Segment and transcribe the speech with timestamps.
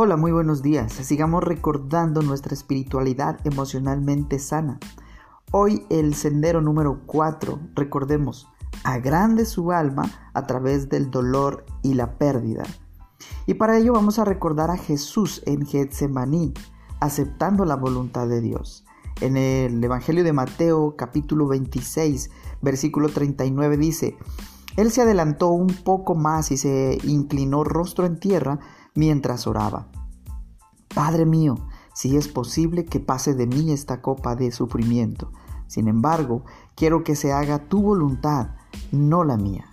[0.00, 0.92] Hola, muy buenos días.
[0.92, 4.78] Sigamos recordando nuestra espiritualidad emocionalmente sana.
[5.50, 8.46] Hoy el sendero número 4, recordemos,
[8.84, 12.62] agrande su alma a través del dolor y la pérdida.
[13.46, 16.54] Y para ello vamos a recordar a Jesús en Getsemaní,
[17.00, 18.84] aceptando la voluntad de Dios.
[19.20, 22.30] En el Evangelio de Mateo capítulo 26,
[22.62, 24.16] versículo 39 dice,
[24.76, 28.60] Él se adelantó un poco más y se inclinó rostro en tierra
[28.94, 29.88] mientras oraba.
[30.94, 31.56] Padre mío,
[31.94, 35.32] si es posible que pase de mí esta copa de sufrimiento.
[35.66, 36.44] Sin embargo,
[36.76, 38.50] quiero que se haga tu voluntad,
[38.92, 39.66] no la mía.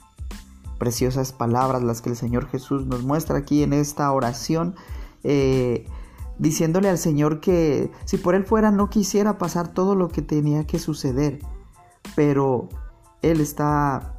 [0.78, 4.76] Preciosas palabras las que el Señor Jesús nos muestra aquí en esta oración,
[5.24, 5.88] eh,
[6.38, 10.68] diciéndole al Señor que si por Él fuera no quisiera pasar todo lo que tenía
[10.68, 11.40] que suceder,
[12.16, 12.70] pero
[13.22, 14.15] Él está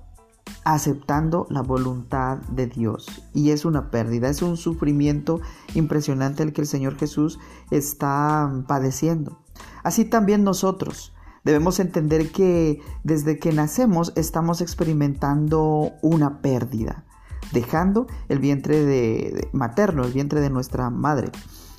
[0.66, 3.22] aceptando la voluntad de Dios.
[3.33, 5.41] Y es una pérdida, es un sufrimiento
[5.75, 7.39] impresionante el que el Señor Jesús
[7.70, 9.39] está padeciendo.
[9.84, 11.14] Así también nosotros
[11.45, 17.05] debemos entender que desde que nacemos estamos experimentando una pérdida,
[17.53, 21.30] dejando el vientre de, materno, el vientre de nuestra madre.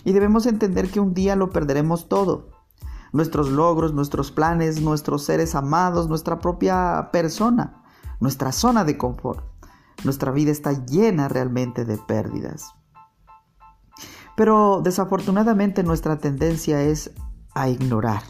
[0.06, 2.52] Y debemos entender que un día lo perderemos todo.
[3.12, 7.84] Nuestros logros, nuestros planes, nuestros seres amados, nuestra propia persona
[8.20, 9.44] nuestra zona de confort.
[10.04, 12.74] Nuestra vida está llena realmente de pérdidas.
[14.36, 17.12] Pero desafortunadamente nuestra tendencia es
[17.56, 18.22] a ignorar,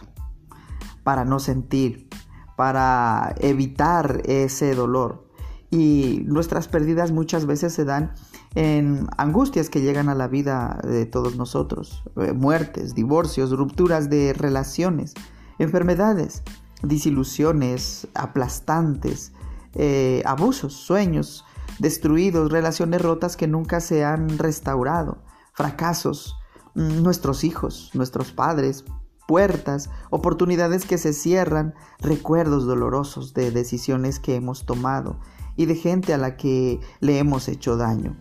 [1.03, 2.07] para no sentir,
[2.55, 5.27] para evitar ese dolor.
[5.69, 8.13] Y nuestras pérdidas muchas veces se dan
[8.55, 14.31] en angustias que llegan a la vida de todos nosotros, eh, muertes, divorcios, rupturas de
[14.31, 15.13] relaciones,
[15.59, 16.41] enfermedades,
[16.83, 19.33] disilusiones aplastantes,
[19.73, 21.45] eh, abusos, sueños
[21.79, 25.19] destruidos, relaciones rotas que nunca se han restaurado,
[25.53, 26.35] fracasos,
[26.75, 28.85] mm, nuestros hijos, nuestros padres,
[29.27, 35.19] puertas, oportunidades que se cierran, recuerdos dolorosos de decisiones que hemos tomado
[35.55, 38.15] y de gente a la que le hemos hecho daño.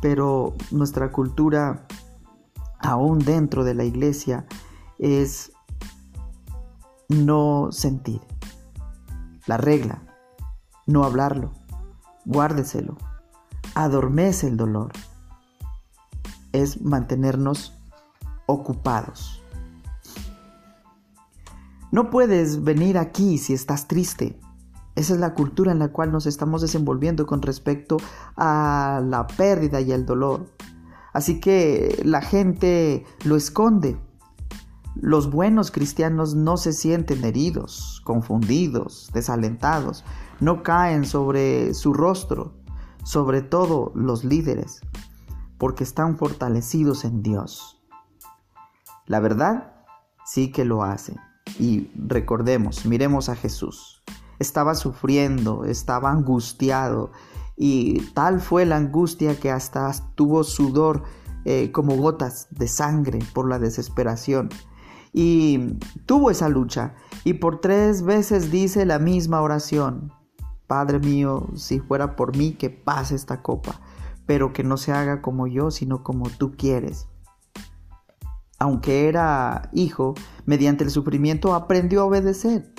[0.00, 1.86] Pero nuestra cultura,
[2.80, 4.46] aún dentro de la iglesia,
[4.98, 5.52] es
[7.08, 8.20] no sentir.
[9.46, 10.02] La regla,
[10.86, 11.52] no hablarlo,
[12.24, 12.96] guárdeselo,
[13.74, 14.92] adormece el dolor.
[16.52, 17.74] Es mantenernos
[18.46, 19.42] ocupados.
[21.90, 24.38] No puedes venir aquí si estás triste.
[24.94, 27.96] Esa es la cultura en la cual nos estamos desenvolviendo con respecto
[28.36, 30.46] a la pérdida y el dolor.
[31.12, 33.98] Así que la gente lo esconde.
[34.94, 40.04] Los buenos cristianos no se sienten heridos, confundidos, desalentados
[40.40, 42.52] no caen sobre su rostro,
[43.04, 44.80] sobre todo los líderes,
[45.56, 47.80] porque están fortalecidos en Dios.
[49.06, 49.72] La verdad
[50.24, 51.16] sí que lo hace.
[51.58, 54.02] Y recordemos, miremos a Jesús.
[54.38, 57.12] Estaba sufriendo, estaba angustiado
[57.56, 61.04] y tal fue la angustia que hasta tuvo sudor
[61.44, 64.48] eh, como gotas de sangre por la desesperación.
[65.12, 70.12] Y tuvo esa lucha y por tres veces dice la misma oración.
[70.66, 73.80] Padre mío, si fuera por mí, que pase esta copa,
[74.26, 77.08] pero que no se haga como yo, sino como tú quieres.
[78.58, 80.14] Aunque era hijo,
[80.46, 82.72] mediante el sufrimiento aprendió a obedecer.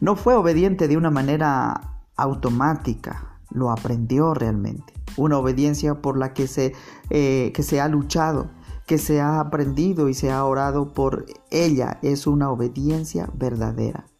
[0.00, 4.94] No fue obediente de una manera automática, lo aprendió realmente.
[5.16, 6.72] Una obediencia por la que se,
[7.10, 8.50] eh, que se ha luchado,
[8.90, 12.00] que se ha aprendido y se ha orado por ella.
[12.02, 14.10] Es una obediencia verdadera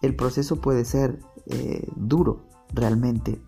[0.00, 3.40] el proceso puede ser eh, duro realmente.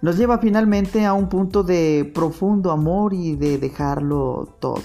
[0.00, 4.82] Nos lleva finalmente a un punto de profundo amor y de dejarlo todo.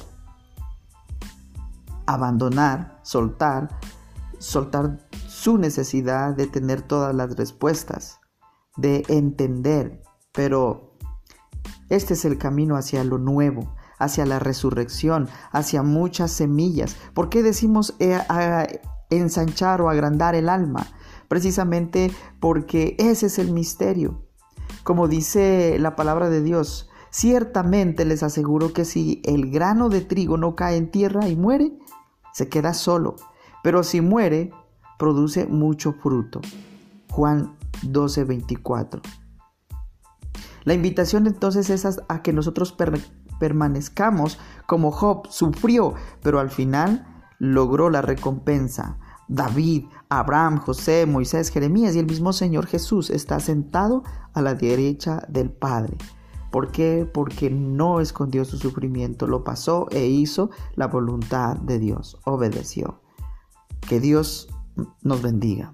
[2.06, 3.80] Abandonar, soltar,
[4.38, 8.20] soltar su necesidad de tener todas las respuestas,
[8.78, 10.04] de entender,
[10.34, 10.94] pero
[11.90, 16.96] este es el camino hacia lo nuevo, hacia la resurrección, hacia muchas semillas.
[17.14, 18.20] ¿Por qué decimos eh,
[19.10, 20.88] ensanchar o agrandar el alma,
[21.28, 24.24] precisamente porque ese es el misterio.
[24.84, 30.38] Como dice la palabra de Dios, ciertamente les aseguro que si el grano de trigo
[30.38, 31.78] no cae en tierra y muere,
[32.34, 33.16] se queda solo,
[33.64, 34.52] pero si muere,
[35.00, 36.42] produce mucho fruto.
[37.12, 39.02] Juan 12:24.
[40.64, 42.74] La invitación entonces es a que nosotros
[43.40, 47.06] permanezcamos como Job sufrió, pero al final
[47.40, 48.98] logró la recompensa.
[49.28, 54.04] David, Abraham, José, Moisés, Jeremías y el mismo Señor Jesús está sentado
[54.34, 55.98] a la derecha del Padre.
[56.52, 57.10] ¿Por qué?
[57.12, 63.02] Porque no escondió su sufrimiento, lo pasó e hizo la voluntad de Dios, obedeció.
[63.82, 64.48] Que Dios
[65.04, 65.74] nos bendiga.